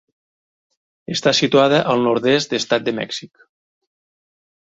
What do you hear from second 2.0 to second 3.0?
nord-est d'Estat de